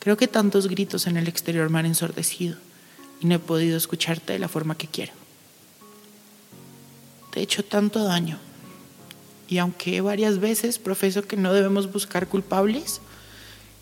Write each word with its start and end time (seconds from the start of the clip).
Creo 0.00 0.16
que 0.16 0.26
tantos 0.26 0.66
gritos 0.66 1.06
en 1.06 1.16
el 1.16 1.28
exterior 1.28 1.70
me 1.70 1.78
han 1.78 1.86
ensordecido 1.86 2.56
y 3.20 3.26
no 3.26 3.36
he 3.36 3.38
podido 3.38 3.76
escucharte 3.76 4.32
de 4.32 4.40
la 4.40 4.48
forma 4.48 4.76
que 4.76 4.88
quiero. 4.88 5.12
Te 7.30 7.38
he 7.38 7.44
hecho 7.44 7.64
tanto 7.64 8.02
daño 8.02 8.40
y 9.46 9.58
aunque 9.58 10.00
varias 10.00 10.40
veces 10.40 10.80
profeso 10.80 11.22
que 11.22 11.36
no 11.36 11.52
debemos 11.52 11.92
buscar 11.92 12.26
culpables 12.26 13.00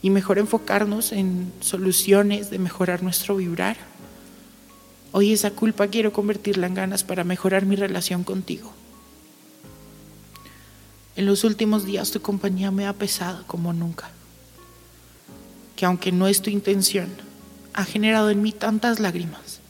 y 0.03 0.11
mejor 0.11 0.39
enfocarnos 0.39 1.13
en 1.13 1.53
soluciones 1.61 2.51
de 2.51 2.59
mejorar 2.59 3.03
nuestro 3.03 3.37
vibrar, 3.37 3.77
hoy 5.13 5.33
esa 5.33 5.51
culpa 5.51 5.89
quiero 5.89 6.13
convertirla 6.13 6.67
en 6.67 6.75
ganas 6.75 7.05
para 7.05 7.25
mejorar 7.25 7.67
mi 7.67 7.77
relación 7.77 8.25
contigo. 8.25 8.73
En 11.17 11.27
los 11.27 11.45
últimos 11.45 11.85
días 11.85 12.11
tu 12.11 12.23
compañía 12.23 12.71
me 12.71 12.87
ha 12.87 12.93
pesado 12.95 13.45
como 13.47 13.73
nunca. 13.73 14.11
Que 15.77 15.85
aunque 15.85 16.13
no 16.13 16.29
es 16.29 16.41
tu 16.41 16.51
intención, 16.51 17.09
ha 17.75 17.85
generado 17.85 18.31
en 18.31 18.41
mí 18.41 18.53
tantas 18.53 19.01
lágrimas. 19.01 19.61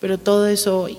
Pero 0.00 0.18
todo 0.18 0.46
eso 0.46 0.80
hoy, 0.80 0.96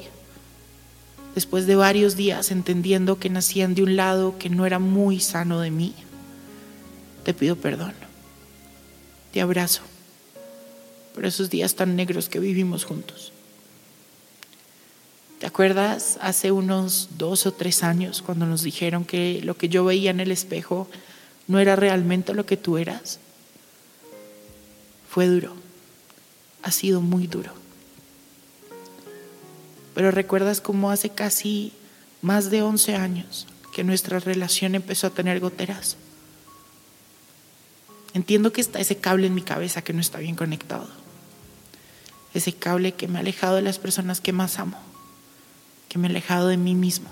después 1.35 1.65
de 1.65 1.75
varios 1.75 2.15
días 2.15 2.51
entendiendo 2.51 3.17
que 3.17 3.29
nacían 3.29 3.73
de 3.73 3.83
un 3.83 3.95
lado 3.95 4.37
que 4.37 4.49
no 4.49 4.65
era 4.65 4.77
muy 4.79 5.19
sano 5.19 5.59
de 5.59 5.71
mí, 5.71 5.95
te 7.23 7.33
pido 7.33 7.55
perdón. 7.55 7.93
Te 9.31 9.41
abrazo 9.41 9.81
por 11.13 11.25
esos 11.25 11.49
días 11.49 11.75
tan 11.75 11.95
negros 11.95 12.29
que 12.29 12.39
vivimos 12.39 12.85
juntos. 12.85 13.31
¿Te 15.39 15.47
acuerdas 15.47 16.17
hace 16.21 16.51
unos 16.51 17.09
dos 17.17 17.45
o 17.45 17.53
tres 17.53 17.83
años 17.83 18.21
cuando 18.21 18.45
nos 18.45 18.63
dijeron 18.63 19.03
que 19.03 19.41
lo 19.43 19.57
que 19.57 19.69
yo 19.69 19.83
veía 19.83 20.11
en 20.11 20.19
el 20.19 20.31
espejo 20.31 20.87
no 21.47 21.59
era 21.59 21.75
realmente 21.75 22.33
lo 22.33 22.45
que 22.45 22.57
tú 22.57 22.77
eras? 22.77 23.19
Fue 25.09 25.27
duro, 25.27 25.53
ha 26.61 26.71
sido 26.71 27.01
muy 27.01 27.27
duro. 27.27 27.51
Pero 29.93 30.11
recuerdas 30.11 30.61
cómo 30.61 30.91
hace 30.91 31.09
casi 31.09 31.73
más 32.21 32.49
de 32.49 32.61
11 32.61 32.95
años 32.95 33.47
que 33.73 33.83
nuestra 33.83 34.19
relación 34.19 34.75
empezó 34.75 35.07
a 35.07 35.11
tener 35.11 35.39
goteras. 35.39 35.97
Entiendo 38.13 38.53
que 38.53 38.61
está 38.61 38.79
ese 38.79 38.97
cable 38.97 39.27
en 39.27 39.35
mi 39.35 39.41
cabeza 39.41 39.83
que 39.83 39.93
no 39.93 40.01
está 40.01 40.19
bien 40.19 40.35
conectado. 40.35 40.87
Ese 42.33 42.53
cable 42.53 42.93
que 42.93 43.07
me 43.07 43.17
ha 43.17 43.21
alejado 43.21 43.55
de 43.55 43.61
las 43.61 43.79
personas 43.79 44.21
que 44.21 44.33
más 44.33 44.59
amo 44.59 44.77
que 45.93 45.99
me 45.99 46.07
he 46.07 46.09
alejado 46.09 46.47
de 46.47 46.57
mí 46.57 46.73
mismo. 46.73 47.07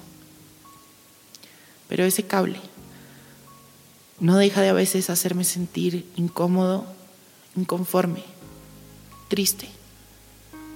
Pero 1.87 2.03
ese 2.03 2.23
cable 2.23 2.59
no 4.19 4.35
deja 4.37 4.61
de 4.61 4.69
a 4.69 4.73
veces 4.73 5.11
hacerme 5.11 5.43
sentir 5.43 6.09
incómodo, 6.15 6.87
inconforme, 7.55 8.23
triste, 9.27 9.69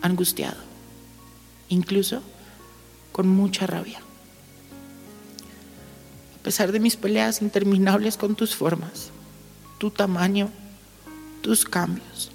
angustiado, 0.04 0.62
incluso 1.68 2.22
con 3.12 3.28
mucha 3.28 3.66
rabia. 3.66 4.00
A 6.40 6.44
pesar 6.44 6.72
de 6.72 6.80
mis 6.80 6.96
peleas 6.96 7.42
interminables 7.42 8.18
con 8.18 8.36
tus 8.36 8.56
formas, 8.56 9.10
tu 9.86 9.92
tamaño, 9.92 10.50
tus 11.44 11.64
cambios, 11.64 12.32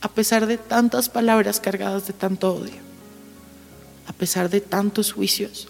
a 0.00 0.08
pesar 0.08 0.48
de 0.48 0.58
tantas 0.58 1.08
palabras 1.08 1.60
cargadas 1.60 2.08
de 2.08 2.12
tanto 2.12 2.52
odio, 2.52 2.82
a 4.08 4.12
pesar 4.12 4.50
de 4.50 4.60
tantos 4.60 5.12
juicios, 5.12 5.68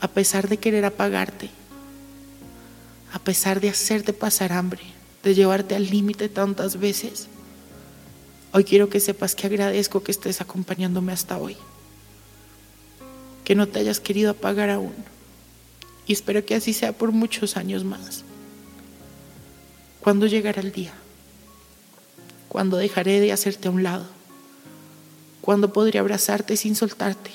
a 0.00 0.08
pesar 0.08 0.48
de 0.48 0.56
querer 0.56 0.86
apagarte, 0.86 1.50
a 3.12 3.18
pesar 3.18 3.60
de 3.60 3.68
hacerte 3.68 4.14
pasar 4.14 4.54
hambre, 4.54 4.80
de 5.22 5.34
llevarte 5.34 5.74
al 5.74 5.90
límite 5.90 6.30
tantas 6.30 6.80
veces, 6.80 7.28
hoy 8.52 8.64
quiero 8.64 8.88
que 8.88 9.00
sepas 9.00 9.34
que 9.34 9.48
agradezco 9.48 10.02
que 10.02 10.12
estés 10.12 10.40
acompañándome 10.40 11.12
hasta 11.12 11.36
hoy, 11.36 11.58
que 13.44 13.54
no 13.54 13.68
te 13.68 13.80
hayas 13.80 14.00
querido 14.00 14.30
apagar 14.30 14.70
aún 14.70 14.94
y 16.06 16.14
espero 16.14 16.42
que 16.42 16.54
así 16.54 16.72
sea 16.72 16.94
por 16.94 17.12
muchos 17.12 17.58
años 17.58 17.84
más. 17.84 18.24
¿Cuándo 20.00 20.26
llegará 20.26 20.60
el 20.60 20.72
día? 20.72 20.92
¿Cuándo 22.48 22.78
dejaré 22.78 23.20
de 23.20 23.32
hacerte 23.32 23.68
a 23.68 23.70
un 23.70 23.82
lado? 23.82 24.06
¿Cuándo 25.40 25.72
podría 25.72 26.00
abrazarte 26.00 26.56
sin 26.56 26.74
soltarte? 26.74 27.30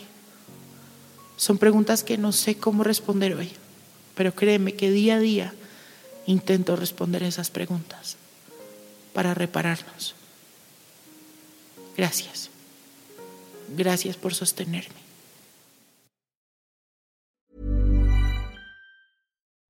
Son 1.37 1.57
preguntas 1.57 2.03
que 2.03 2.17
no 2.17 2.31
sé 2.31 2.55
cómo 2.55 2.83
responder 2.83 3.35
hoy, 3.35 3.51
pero 4.15 4.33
créeme 4.33 4.73
que 4.73 4.91
día 4.91 5.15
a 5.15 5.19
día 5.19 5.53
intento 6.25 6.75
responder 6.75 7.23
esas 7.23 7.49
preguntas 7.49 8.17
para 9.13 9.33
repararnos. 9.33 10.15
Gracias. 11.97 12.49
Gracias 13.75 14.15
por 14.17 14.33
sostenerme. 14.33 15.04